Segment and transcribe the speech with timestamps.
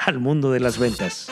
[0.00, 1.30] al mundo de las ventas.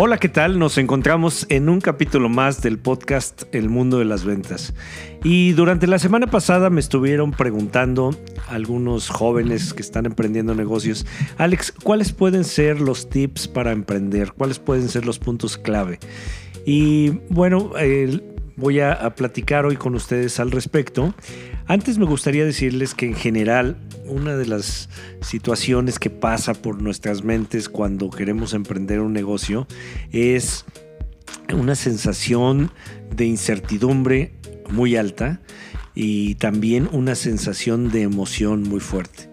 [0.00, 0.60] Hola, ¿qué tal?
[0.60, 4.72] Nos encontramos en un capítulo más del podcast El mundo de las ventas.
[5.24, 8.16] Y durante la semana pasada me estuvieron preguntando
[8.48, 11.04] algunos jóvenes que están emprendiendo negocios,
[11.36, 14.32] Alex, ¿cuáles pueden ser los tips para emprender?
[14.32, 15.98] ¿Cuáles pueden ser los puntos clave?
[16.64, 18.20] Y bueno, eh,
[18.58, 21.14] voy a, platicar hoy con ustedes al respecto.
[21.66, 24.88] Antes me gustaría decirles que en general una de las
[25.20, 29.66] situaciones que pasa por nuestras mentes cuando queremos emprender un negocio
[30.10, 30.64] es
[31.54, 32.72] una sensación
[33.14, 34.32] de incertidumbre
[34.70, 35.40] muy alta
[35.94, 39.30] y también una sensación de emoción muy fuerte.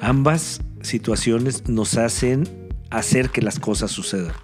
[0.00, 2.48] Ambas situaciones nos hacen
[2.90, 4.34] hacer que las cosas sucedan.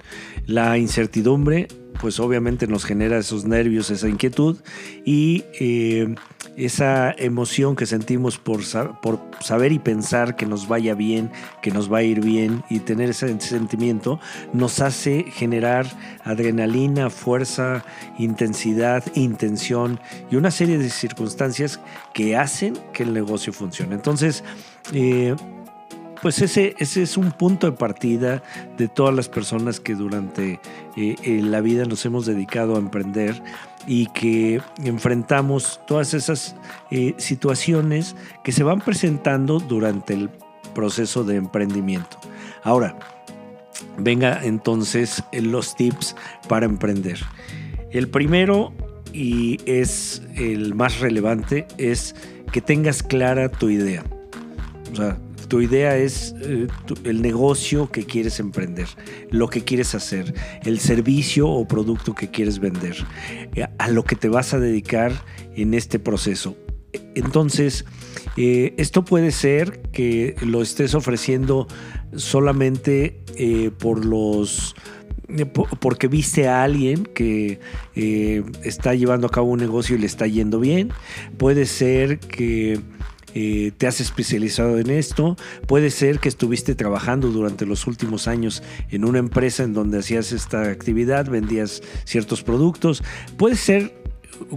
[0.47, 1.69] La incertidumbre
[2.01, 4.59] pues obviamente nos genera esos nervios, esa inquietud
[5.05, 6.15] y eh,
[6.57, 8.61] esa emoción que sentimos por,
[9.01, 11.31] por, saber y pensar que nos vaya bien,
[11.63, 14.21] que nos va a ir bien y tener ese sentimiento
[14.53, 15.87] nos hace generar
[16.25, 17.85] adrenalina, fuerza,
[18.19, 20.01] intensidad, intención
[20.31, 21.81] y una serie de circunstancias
[22.15, 23.95] que hacen que el negocio funcione.
[23.95, 24.45] Entonces,
[24.93, 25.35] eh,
[26.27, 28.43] pues ese, ese es un punto de partida
[28.77, 30.59] de todas las personas que durante
[30.97, 33.41] eh, eh, la vida nos hemos dedicado a emprender
[33.87, 36.57] y que enfrentamos todas esas
[36.91, 40.29] eh, situaciones que se van presentando durante el
[40.75, 42.19] proceso de emprendimiento.
[42.65, 42.99] Ahora,
[43.97, 46.17] venga entonces los tips
[46.49, 47.21] para emprender.
[47.93, 48.73] El primero
[49.13, 52.17] y es el más relevante es
[52.51, 54.03] que tengas clara tu idea.
[54.93, 56.67] O sea, tu idea es eh,
[57.05, 58.89] el negocio que quieres emprender,
[59.31, 60.35] lo que quieres hacer,
[60.65, 62.97] el servicio o producto que quieres vender,
[63.55, 65.13] eh, a lo que te vas a dedicar
[65.55, 66.57] en este proceso.
[67.15, 67.85] Entonces,
[68.37, 71.67] eh, esto puede ser que lo estés ofreciendo
[72.15, 73.23] solamente
[73.79, 74.75] por los
[75.81, 77.59] porque viste a alguien que
[78.63, 80.91] está llevando a cabo un negocio y le está yendo bien.
[81.37, 82.79] Puede ser que
[83.39, 85.37] eh, te has especializado en esto.
[85.67, 90.33] Puede ser que estuviste trabajando durante los últimos años en una empresa en donde hacías
[90.33, 93.05] esta actividad, vendías ciertos productos.
[93.37, 93.95] Puede ser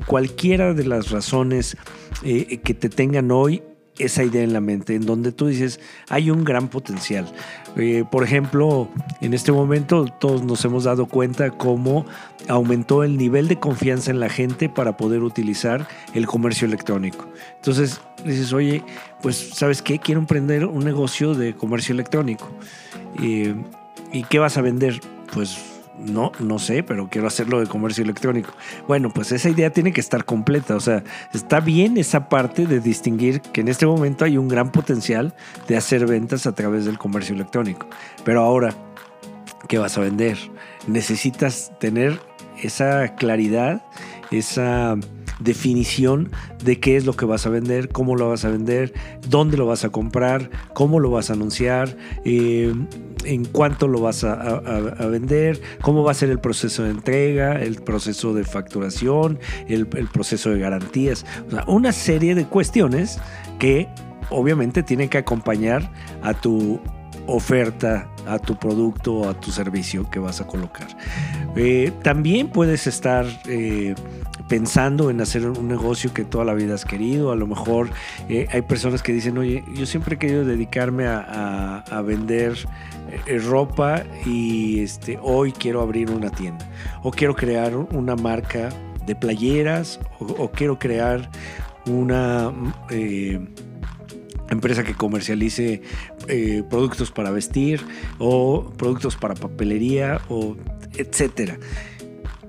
[0.07, 1.75] cualquiera de las razones
[2.23, 3.63] eh, que te tengan hoy
[3.99, 7.27] esa idea en la mente, en donde tú dices, hay un gran potencial.
[7.75, 8.89] Eh, por ejemplo,
[9.21, 12.05] en este momento todos nos hemos dado cuenta cómo
[12.47, 17.27] aumentó el nivel de confianza en la gente para poder utilizar el comercio electrónico.
[17.57, 18.83] Entonces dices, oye,
[19.21, 22.49] pues sabes qué, quiero emprender un negocio de comercio electrónico.
[23.21, 23.53] Eh,
[24.11, 24.99] ¿Y qué vas a vender?
[25.33, 28.51] Pues no, no sé, pero quiero hacerlo de comercio electrónico.
[28.87, 30.75] Bueno, pues esa idea tiene que estar completa.
[30.75, 34.71] O sea, está bien esa parte de distinguir que en este momento hay un gran
[34.71, 35.33] potencial
[35.67, 37.87] de hacer ventas a través del comercio electrónico.
[38.23, 38.73] Pero ahora,
[39.67, 40.37] ¿qué vas a vender?
[40.87, 42.19] Necesitas tener
[42.61, 43.83] esa claridad,
[44.31, 44.95] esa
[45.39, 46.31] definición
[46.63, 48.93] de qué es lo que vas a vender, cómo lo vas a vender,
[49.27, 51.95] dónde lo vas a comprar, cómo lo vas a anunciar,
[52.25, 52.73] eh,
[53.25, 54.59] en cuánto lo vas a,
[55.07, 60.51] vender, cómo va a ser el proceso de entrega, el proceso de facturación, el, proceso
[60.51, 63.19] de garantías, o sea, una serie de cuestiones
[63.59, 63.87] que
[64.29, 66.79] obviamente tienen que acompañar a tu
[67.27, 70.87] oferta, a tu producto, a tu servicio que vas a colocar.
[71.55, 73.95] Eh, también puedes estar eh,
[74.47, 77.31] pensando en hacer un negocio que toda la vida has querido.
[77.31, 77.89] A lo mejor
[78.29, 82.57] eh, hay personas que dicen, oye, yo siempre he querido dedicarme a, vender
[83.27, 86.69] eh, ropa y este, hoy quiero abrir una tienda.
[87.03, 88.69] O quiero crear una marca
[89.05, 91.29] de playeras o, quiero crear
[91.85, 92.51] una...
[92.89, 93.39] Eh,
[94.51, 95.83] empresa que comercialice
[96.71, 97.85] productos para vestir
[98.17, 100.57] o productos para papelería o
[100.97, 101.59] etcétera.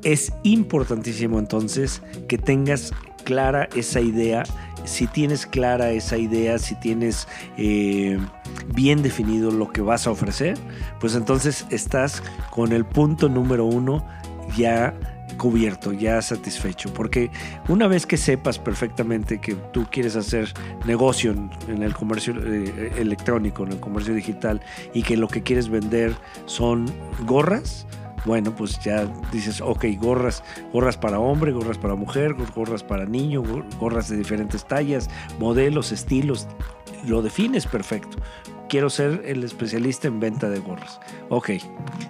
[0.02, 2.92] Es importantísimo entonces que tengas
[3.24, 4.44] clara esa idea,
[4.84, 8.18] si tienes clara esa idea, si tienes eh,
[8.74, 10.58] bien definido lo que vas a ofrecer,
[11.00, 14.06] pues entonces estás con el punto número uno
[14.56, 14.94] ya
[15.36, 16.92] cubierto, ya satisfecho.
[16.92, 17.30] Porque
[17.68, 20.52] una vez que sepas perfectamente que tú quieres hacer
[20.84, 21.34] negocio
[21.68, 24.60] en, el comercio eh, electrónico, en el comercio digital,
[24.92, 26.14] y que lo que quieres vender
[26.44, 26.92] son
[27.26, 27.86] gorras,
[28.24, 33.42] bueno, pues ya dices, ok, gorras, gorras para hombre, gorras para mujer, gorras para niño,
[33.78, 35.08] gorras de diferentes tallas,
[35.38, 36.46] modelos, estilos,
[37.06, 38.18] lo defines perfecto.
[38.68, 41.00] Quiero ser el especialista en venta de gorras.
[41.28, 41.50] Ok,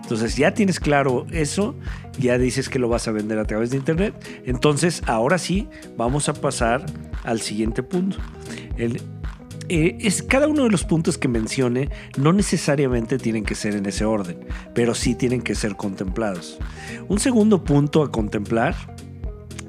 [0.03, 1.75] entonces ya tienes claro eso,
[2.19, 4.43] ya dices que lo vas a vender a través de internet.
[4.45, 6.85] Entonces ahora sí, vamos a pasar
[7.25, 8.19] al siguiente punto.
[8.77, 9.01] El,
[9.73, 13.87] eh, es cada uno de los puntos que mencione no necesariamente tienen que ser en
[13.87, 14.41] ese orden,
[14.75, 16.59] pero sí tienen que ser contemplados.
[17.07, 18.75] Un segundo punto a contemplar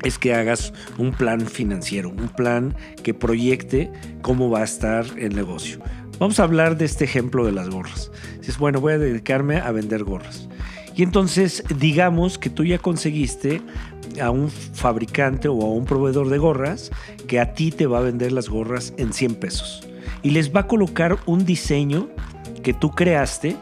[0.02, 3.92] es que hagas un plan financiero, un plan que proyecte
[4.24, 5.80] cómo va a estar el negocio.
[6.18, 8.12] Vamos a hablar de este ejemplo de las gorras.
[8.42, 10.50] es bueno, voy a dedicarme a vender gorras.
[10.96, 13.62] Y entonces digamos que tú ya conseguiste
[14.20, 16.90] a un fabricante o a un proveedor de gorras
[17.28, 19.88] que a ti te va a vender las gorras en 100 pesos
[20.24, 22.10] y les va a colocar un diseño
[22.64, 23.56] que tú creaste,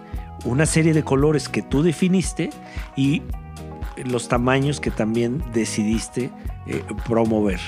[0.46, 2.50] una serie de colores que tú definiste
[2.96, 3.22] y
[4.06, 6.32] los tamaños que también decidiste
[6.68, 7.60] eh, promover.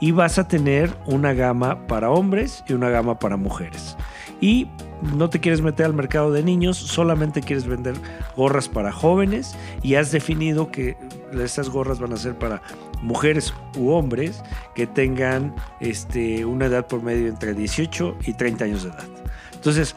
[0.00, 3.96] Y vas a tener una gama para hombres y una gama para mujeres.
[4.40, 4.68] Y
[5.16, 7.94] no te quieres meter al mercado de niños, solamente quieres vender
[8.36, 10.96] gorras para jóvenes y has definido que
[11.42, 12.62] estas gorras van a ser para
[13.02, 14.42] mujeres u hombres
[14.74, 19.04] que tengan este, una edad por medio entre 18 y 30 años de edad.
[19.54, 19.96] Entonces,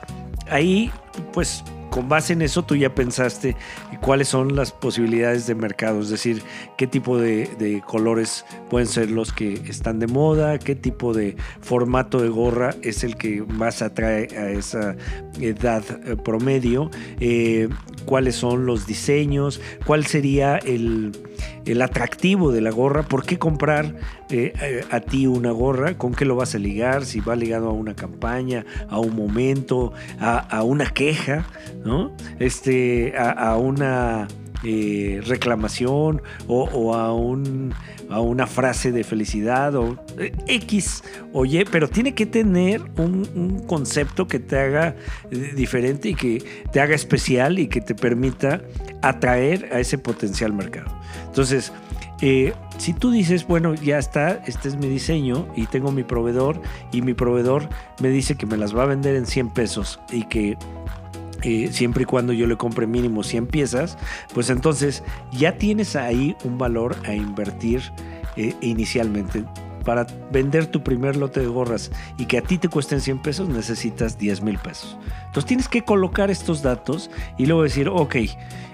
[0.49, 0.91] ahí
[1.33, 3.55] pues con base en eso tú ya pensaste
[4.01, 6.43] cuáles son las posibilidades de mercado, es decir,
[6.77, 12.21] qué tipo de, colores pueden ser los que están de moda, qué tipo de formato
[12.21, 14.95] de gorra es el que más atrae a esa
[15.41, 17.67] edad eh, promedio, eh,
[18.05, 21.13] cuáles son los diseños, cuál sería el,
[21.81, 23.95] atractivo de la gorra, por qué comprar
[24.29, 27.71] eh, a ti una gorra, con qué lo vas a ligar, si va ligado a
[27.71, 31.45] una campaña, a un momento, a, una queja,
[32.39, 34.27] este, a, una
[34.63, 37.75] eh, reclamación o, a, un,
[38.09, 43.63] a, una frase de felicidad o eh, X o Y, pero tiene que tener un,
[43.67, 44.95] concepto que te haga
[45.29, 48.61] eh, diferente y que te haga especial y que te permita
[49.03, 50.97] atraer a ese potencial mercado.
[51.27, 51.71] Entonces,
[52.19, 56.59] si tú dices, bueno, ya está, este es mi diseño y tengo mi proveedor
[56.91, 57.69] y mi proveedor
[57.99, 60.57] me dice que me las va a vender en 100 pesos y que
[61.71, 63.97] siempre y cuando yo le compre mínimo 100 piezas,
[64.33, 67.81] pues entonces ya tienes ahí un valor a invertir
[68.35, 69.43] eh, inicialmente.
[69.83, 73.47] Para vender tu primer lote de gorras y que a ti te cuesten 100 pesos,
[73.47, 74.97] necesitas 10 mil pesos.
[75.27, 78.15] Entonces tienes que colocar estos datos y luego decir, ok,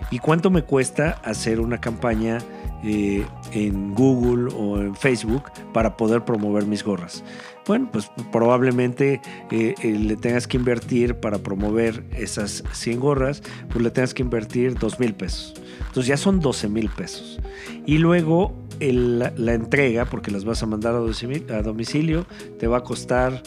[0.09, 2.39] ¿y cuánto me cuesta hacer una campaña
[2.83, 5.43] eh, en Google o en Facebook
[5.73, 7.23] para poder promover mis gorras?
[7.65, 9.21] bueno, pues probablemente
[9.51, 14.23] eh, eh, le tengas que invertir para promover esas 100 gorras, pues le tengas que
[14.23, 15.53] invertir 2 mil pesos.
[15.79, 17.39] Entonces ya son 12 mil pesos.
[17.85, 22.25] Y luego la entrega, porque las vas a mandar a, domicilio,
[22.59, 23.43] te va a costar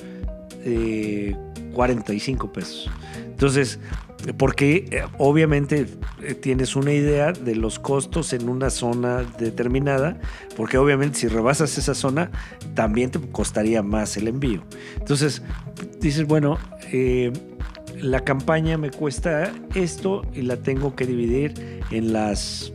[1.72, 2.90] 45 eh, pesos.
[3.24, 3.78] Entonces,
[4.36, 5.86] porque eh, obviamente
[6.22, 10.18] eh, tienes una idea de los costos en una zona determinada,
[10.56, 12.30] porque obviamente si rebasas esa zona
[12.74, 14.62] también te costaría más el envío.
[14.96, 15.42] Entonces
[16.00, 16.58] dices, bueno,
[18.00, 22.72] la campaña me cuesta esto y la tengo que dividir en las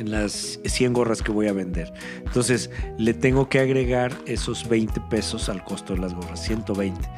[0.00, 1.92] en las 100 gorras que voy a vender.
[2.24, 7.08] Entonces le tengo que agregar esos 20 pesos al costo de las gorras, 120.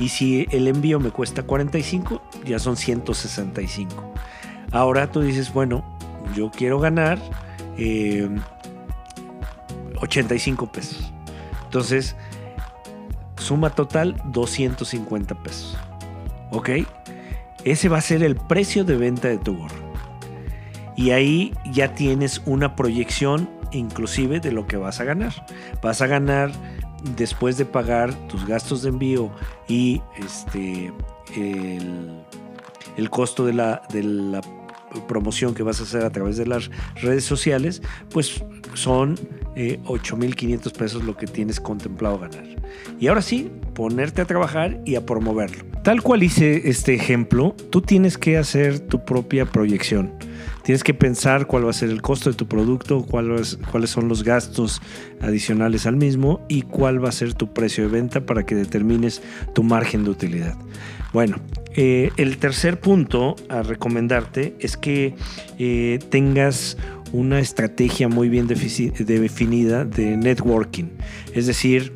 [0.00, 4.12] Y si el envío me cuesta 45, ya son 165.
[4.72, 5.84] Ahora tú dices, bueno,
[6.34, 7.18] yo quiero ganar
[10.00, 11.12] 85 eh, pesos.
[11.64, 12.16] Entonces,
[13.38, 15.78] suma total 250 pesos.
[16.50, 16.70] ¿Ok?
[17.64, 19.91] Ese va a ser el precio de venta de tu gorra
[21.02, 25.32] y ahí ya tienes una proyección inclusive de lo que vas a ganar.
[25.82, 26.52] Vas a ganar
[27.16, 29.32] después de pagar tus gastos de envío
[29.66, 30.92] y este
[31.34, 33.82] el, costo de la,
[35.08, 38.44] promoción que vas a hacer a través de las redes sociales, pues
[38.74, 39.16] son
[39.56, 42.44] 8.500 eh, pesos lo que tienes contemplado ganar.
[43.00, 45.64] Y ahora sí, ponerte a trabajar y a promoverlo.
[45.82, 50.12] Tal cual hice este ejemplo, tú tienes que hacer tu propia proyección.
[50.62, 54.22] Tienes que pensar cuál va a ser el costo de tu producto, cuáles son los
[54.22, 54.80] gastos
[55.20, 59.22] adicionales al mismo y cuál va a ser tu precio de venta para que determines
[59.54, 60.56] tu margen de utilidad.
[61.12, 61.36] Bueno,
[61.74, 65.14] eh, el tercer punto a recomendarte es que
[65.58, 66.76] eh, tengas
[67.12, 70.86] una estrategia muy bien definida de networking.
[71.34, 71.92] Es decir,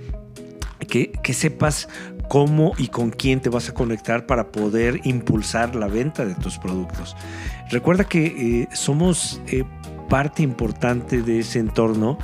[0.87, 1.88] que, sepas
[2.28, 6.58] cómo y con quién te vas a conectar para poder impulsar la venta de tus
[6.58, 7.16] productos.
[7.70, 9.64] Recuerda que eh, somos eh,
[10.08, 12.18] parte importante de ese entorno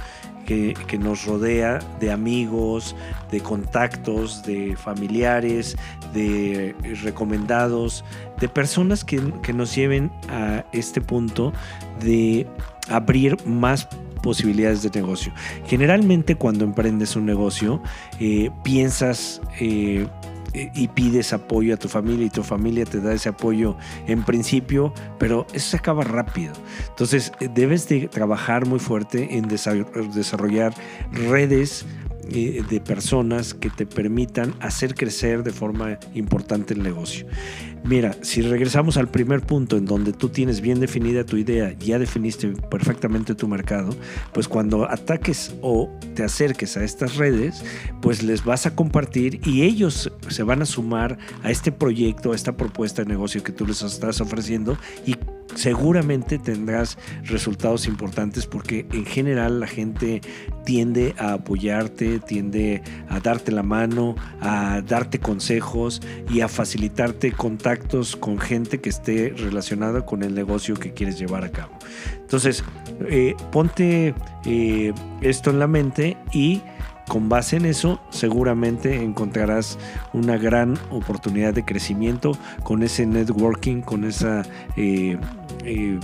[0.46, 2.94] que, nos rodea de amigos,
[3.30, 5.76] de contactos, de familiares,
[6.12, 8.04] de recomendados,
[8.38, 9.20] de personas que,
[9.54, 11.52] nos lleven a este punto
[12.00, 12.46] de
[12.88, 13.88] abrir más
[14.22, 15.32] posibilidades de negocio.
[15.66, 17.82] Generalmente cuando emprendes un negocio,
[18.20, 20.06] eh, piensas eh,
[20.54, 24.92] y pides apoyo a tu familia y tu familia te da ese apoyo en principio,
[25.18, 26.52] pero eso se acaba rápido.
[26.88, 30.74] Entonces debes de trabajar muy fuerte en desarrollar
[31.10, 31.86] redes
[32.30, 37.26] eh, de personas que te permitan hacer crecer de forma importante el negocio.
[37.84, 41.98] Mira, si regresamos al primer punto en donde tú tienes bien definida tu idea, ya
[41.98, 43.94] definiste perfectamente tu mercado,
[44.32, 47.64] pues cuando ataques o te acerques a estas redes,
[48.00, 52.36] pues les vas a compartir y ellos se van a sumar a este proyecto, a
[52.36, 55.16] esta propuesta de negocio que tú les estás ofreciendo y
[55.54, 60.20] seguramente tendrás resultados importantes porque en general la gente
[60.64, 68.16] tiende a apoyarte, tiende a darte la mano, a darte consejos y a facilitarte contactos
[68.16, 71.72] con gente que esté relacionada con el negocio que quieres llevar a cabo.
[72.20, 72.64] Entonces,
[73.08, 76.62] eh, ponte eh, esto en la mente y
[77.08, 79.78] con base en eso seguramente encontrarás
[80.12, 82.32] una gran oportunidad de crecimiento
[82.62, 84.42] con ese networking, con esa...
[84.76, 85.18] Eh,
[85.64, 85.98] eh,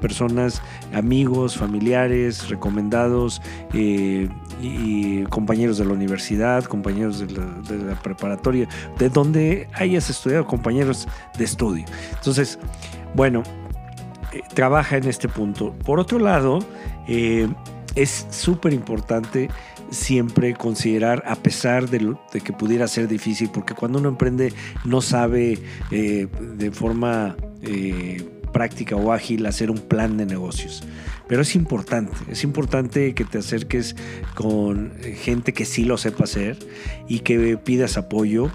[0.00, 0.60] personas,
[0.92, 3.40] amigos, familiares, recomendados
[3.72, 4.28] eh,
[4.60, 11.44] y compañeros de la universidad, compañeros de la, preparatoria, de donde hayas estudiado, compañeros de
[11.44, 11.86] estudio.
[12.12, 12.58] Entonces,
[13.14, 13.42] bueno,
[14.54, 15.72] trabaja en este punto.
[15.84, 16.58] Por otro lado,
[17.06, 19.48] es súper importante
[19.90, 24.52] siempre considerar, a pesar de, que pudiera ser difícil, porque cuando uno emprende
[24.84, 25.58] no sabe
[25.90, 26.26] eh,
[26.56, 30.82] de forma eh, práctica o ágil hacer un plan de negocios.
[31.26, 33.96] Pero es importante, es importante que te acerques
[34.34, 36.58] con gente que sí lo sepa hacer
[37.08, 38.50] y que pidas apoyo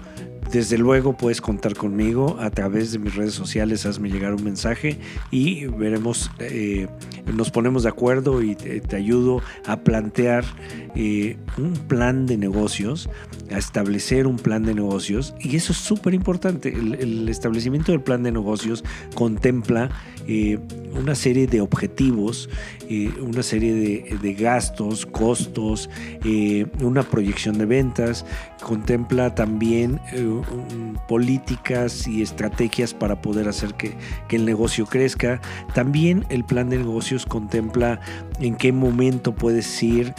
[0.52, 4.98] desde luego puedes contar conmigo a través de mis redes sociales, hazme llegar un mensaje
[5.30, 6.88] y veremos, eh,
[7.32, 10.44] nos ponemos de acuerdo y te, ayudo a plantear
[10.96, 13.08] eh, un plan de negocios,
[13.52, 16.72] a establecer un plan de negocios y eso es súper importante.
[16.72, 19.90] El, establecimiento del plan de negocios contempla
[20.30, 20.58] eh,
[20.92, 22.48] una serie de objetivos,
[23.20, 25.90] una serie de, de gastos, costos,
[26.80, 28.24] una proyección de ventas,
[28.62, 30.00] contempla también
[31.08, 33.96] políticas y estrategias para poder hacer que,
[34.30, 35.40] el negocio crezca.
[35.74, 38.00] También el plan de negocios contempla
[38.38, 40.14] en qué momento puedes ir.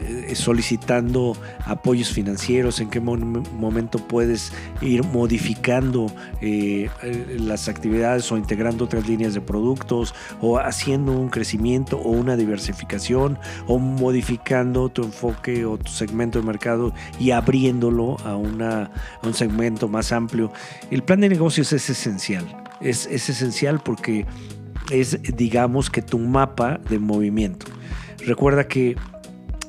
[0.00, 1.36] Eh, solicitando
[1.66, 6.06] apoyos financieros, en qué momento puedes ir modificando
[6.40, 12.10] eh, eh, las actividades o integrando otras líneas de productos o haciendo un crecimiento o
[12.10, 18.90] una diversificación o modificando tu enfoque o tu segmento de mercado y abriéndolo a, una,
[19.22, 20.52] a un segmento más amplio.
[20.90, 22.44] El plan de negocios es esencial,
[22.80, 24.26] es, es esencial porque
[24.90, 27.66] es digamos que tu mapa de movimiento.
[28.26, 28.96] Recuerda que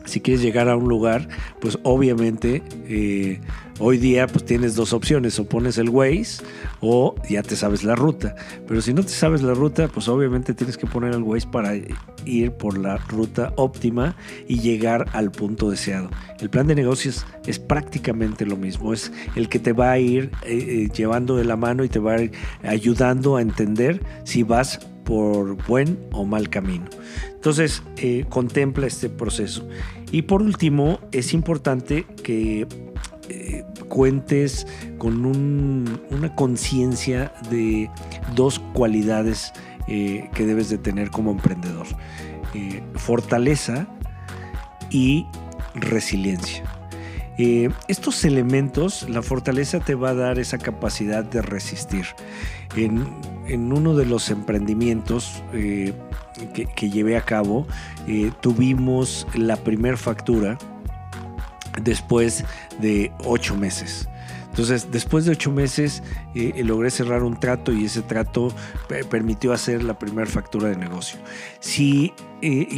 [0.05, 1.27] si quieres llegar a un lugar,
[1.59, 3.41] pues obviamente eh,
[3.79, 6.43] hoy día pues tienes dos opciones, o pones el Waze
[6.79, 8.35] o ya te sabes la ruta.
[8.67, 11.73] Pero si no te sabes la ruta, pues obviamente tienes que poner el Waze para
[12.25, 14.15] ir por la ruta óptima
[14.47, 16.09] y llegar al punto deseado.
[16.39, 20.31] El plan de negocios es prácticamente lo mismo, es el que te va a ir
[20.43, 22.31] eh, eh, llevando de la mano y te va a ir
[22.63, 26.85] ayudando a entender si vas por buen o mal camino.
[27.45, 27.83] Entonces,
[28.29, 29.67] contempla este proceso.
[30.11, 32.67] Y por último, es importante que
[33.29, 37.89] eh, cuentes con una conciencia de
[38.35, 39.51] dos cualidades
[39.87, 41.87] eh, que debes de tener como emprendedor.
[42.95, 43.87] fortaleza
[44.91, 45.25] y
[45.73, 46.63] resiliencia.
[47.37, 52.05] Eh, estos elementos, la fortaleza te va a dar esa capacidad de resistir.
[52.75, 53.05] En,
[53.71, 55.93] uno de los emprendimientos eh,
[56.53, 57.67] que, llevé a cabo,
[58.07, 60.57] eh, tuvimos la primer factura
[61.81, 62.43] después
[62.79, 64.07] de ocho meses.
[64.49, 66.01] Entonces, después de ocho meses,
[66.33, 68.55] logré cerrar un trato y ese trato
[69.09, 71.19] permitió hacer la primera factura de negocio.
[71.59, 72.13] Si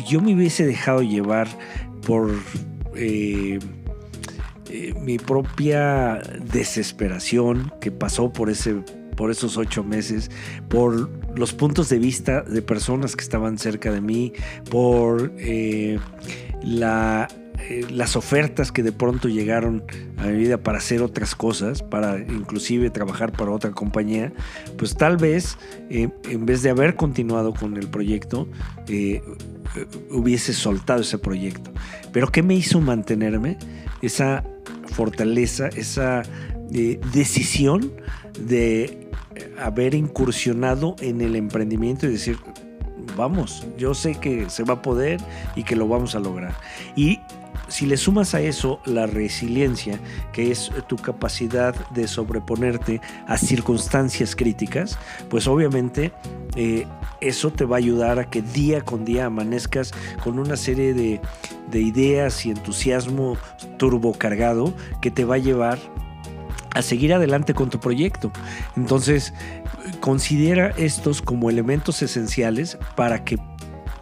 [0.07, 1.47] yo me hubiese dejado llevar
[2.01, 2.31] por
[4.69, 6.21] eh, mi propia
[6.51, 8.75] desesperación que pasó por, ese,
[9.15, 10.29] por esos ocho meses,
[10.67, 14.33] por los puntos de vista de personas que estaban cerca de mí,
[14.69, 15.99] por eh,
[16.63, 19.83] eh, las ofertas que de pronto llegaron
[20.17, 24.33] a mi vida para hacer otras cosas, para inclusive trabajar para otra compañía,
[24.77, 25.57] pues tal vez
[25.89, 28.47] en vez de haber continuado con el proyecto,
[30.11, 31.71] hubiese soltado ese proyecto.
[32.11, 33.57] Pero ¿qué me hizo mantenerme?
[34.01, 34.43] Esa
[34.87, 36.23] fortaleza, esa
[36.73, 37.93] eh, decisión
[38.39, 39.06] de
[39.59, 42.37] haber incursionado en el emprendimiento y decir,
[43.15, 45.19] vamos, yo sé que se va a poder
[45.55, 46.55] y que lo vamos a lograr.
[46.95, 47.19] Y
[47.67, 49.99] si le sumas a eso la resiliencia,
[50.31, 54.97] que es tu capacidad de sobreponerte a circunstancias críticas,
[55.29, 56.11] pues obviamente
[56.55, 56.85] eh,
[57.19, 59.91] eso te va a ayudar a que día con día amanezcas
[60.23, 61.19] con una serie de,
[61.69, 63.37] de ideas y entusiasmo
[63.77, 65.77] turbocargado que te va a llevar
[66.77, 68.31] a seguir adelante con tu proyecto.
[68.75, 69.33] Entonces,
[69.99, 73.37] considera estos como elementos esenciales para que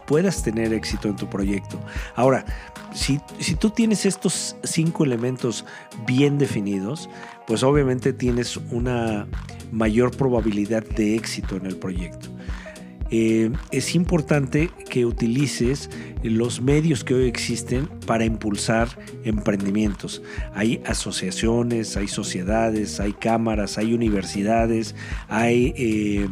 [0.06, 1.78] puedas tener éxito en tu proyecto.
[2.14, 2.44] Ahora,
[2.94, 3.20] si,
[3.58, 5.64] tú tienes estos cinco elementos
[6.06, 7.10] bien definidos,
[7.46, 9.26] pues obviamente tienes una
[9.70, 12.28] mayor probabilidad de éxito en el proyecto.
[13.10, 15.90] Eh, es importante que utilices
[16.22, 18.88] los medios que hoy existen para impulsar
[19.24, 20.22] emprendimientos.
[20.54, 24.94] Hay asociaciones, hay sociedades, hay cámaras, hay universidades,
[25.28, 26.28] hay eh,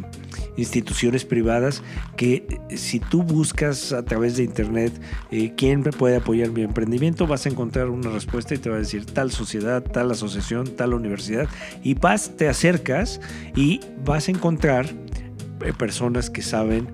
[0.57, 1.81] instituciones privadas
[2.17, 4.91] que eh, si tú buscas a través de internet
[5.55, 9.05] quién puede apoyar mi emprendimiento, vas a encontrar una respuesta y te va a decir
[9.05, 11.47] tal sociedad, tal asociación, tal universidad
[11.83, 13.21] y vas, te acercas
[13.55, 15.04] y vas a encontrar eh,
[15.77, 16.89] personas que saben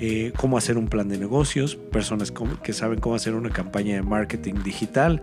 [0.00, 4.02] eh, cómo hacer un plan de negocios, personas que saben cómo hacer una campaña de
[4.02, 5.22] marketing digital,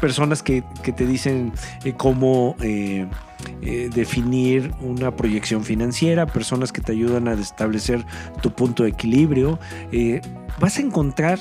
[0.00, 0.62] personas que,
[0.96, 1.52] te dicen
[1.84, 2.56] eh, cómo
[3.94, 8.04] definir una proyección financiera, personas que te ayudan a establecer
[8.42, 9.58] tu punto de equilibrio.
[10.60, 11.38] vas a encontrar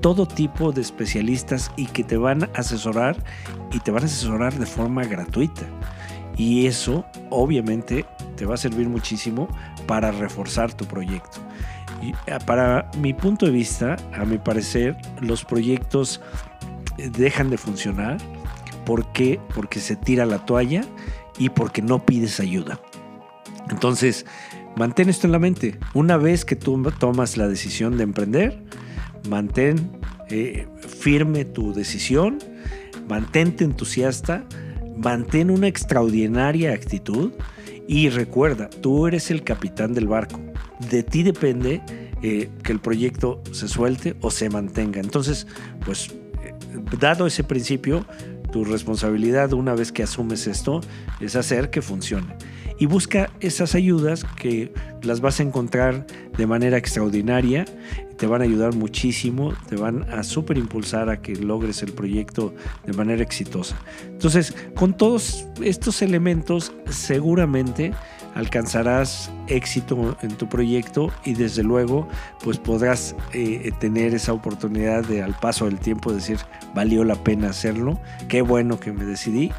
[0.00, 3.16] todo tipo de especialistas y que te van a asesorar
[3.72, 5.62] y te van a asesorar de forma gratuita.
[6.36, 8.06] Y eso obviamente
[8.40, 9.48] te va a servir muchísimo
[9.86, 11.40] para reforzar tu proyecto.
[12.00, 16.22] Y ah, para mi punto de vista, a mi parecer, los proyectos
[16.96, 18.16] dejan de funcionar.
[18.86, 19.38] Porque
[19.76, 20.80] se tira la toalla
[21.38, 22.80] y porque no pides ayuda.
[23.68, 24.24] Entonces,
[24.74, 25.78] mantén esto en la mente.
[25.92, 28.58] Una vez que tú tomas la decisión de emprender,
[29.28, 29.92] mantén
[30.30, 32.38] eh, firme tu decisión,
[33.06, 34.44] mantente entusiasta,
[34.96, 37.32] mantén una extraordinaria actitud
[37.90, 40.38] y recuerda, tú eres el capitán del barco.
[40.92, 41.82] De ti depende
[42.22, 45.00] eh, que el proyecto se suelte o se mantenga.
[45.00, 45.48] Entonces,
[45.84, 46.12] pues,
[46.44, 46.54] eh,
[47.00, 48.06] dado ese principio,
[48.50, 50.80] tu responsabilidad una vez que asumes esto
[51.20, 52.36] es hacer que funcione.
[52.78, 57.66] Y busca esas ayudas que las vas a encontrar de manera extraordinaria
[58.20, 62.54] te van a ayudar muchísimo, te van a súper impulsar a que logres el proyecto
[62.84, 63.80] de manera exitosa.
[64.04, 67.94] Entonces, con todos estos elementos, seguramente
[68.34, 72.08] alcanzarás éxito en tu proyecto y desde luego
[72.42, 76.38] pues podrás eh, tener esa oportunidad de al paso del tiempo decir
[76.74, 79.52] valió la pena hacerlo, qué bueno que me decidí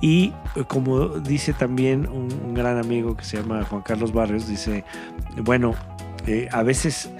[0.00, 4.84] y eh, como dice también un, gran amigo que se llama Juan Carlos Barrios, dice
[5.42, 5.74] bueno,
[6.26, 7.10] eh, a veces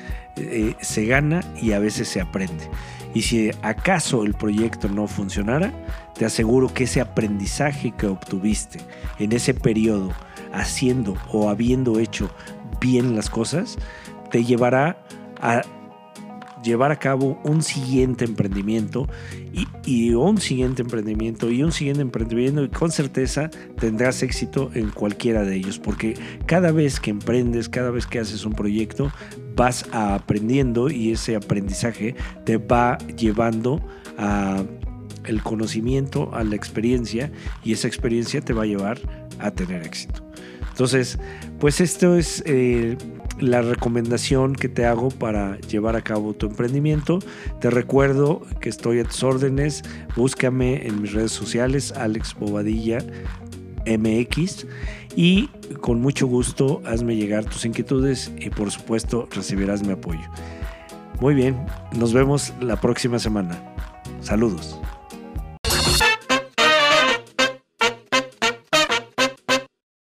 [0.80, 2.70] se gana y a veces se aprende.
[3.12, 5.72] Y si acaso el proyecto no funcionara,
[6.14, 8.78] te aseguro que ese aprendizaje que obtuviste
[9.18, 10.12] en ese periodo,
[10.52, 12.30] haciendo o habiendo hecho
[12.80, 13.76] bien las cosas,
[14.30, 15.04] te llevará
[15.40, 15.62] a
[16.62, 19.08] llevar a cabo un siguiente emprendimiento
[19.84, 25.42] y, un siguiente emprendimiento y un siguiente emprendimiento y con certeza tendrás éxito en cualquiera
[25.42, 26.14] de ellos porque
[26.46, 29.10] cada vez que emprendes, cada vez que haces un proyecto
[29.56, 33.80] vas aprendiendo y ese aprendizaje te va llevando
[34.18, 34.62] a
[35.24, 37.30] el conocimiento, a la experiencia
[37.62, 38.98] y esa experiencia te va a llevar
[39.38, 40.29] a tener éxito.
[40.80, 41.18] Entonces,
[41.58, 42.96] pues esto es eh,
[43.38, 47.18] la recomendación que te hago para llevar a cabo tu emprendimiento.
[47.60, 49.82] Te recuerdo que estoy a tus órdenes.
[50.16, 53.04] Búscame en mis redes sociales, Alex Bobadilla
[53.84, 54.66] MX.
[55.16, 55.48] Y
[55.82, 60.30] con mucho gusto hazme llegar tus inquietudes y por supuesto recibirás mi apoyo.
[61.20, 61.58] Muy bien,
[61.94, 63.62] nos vemos la próxima semana.
[64.22, 64.80] Saludos.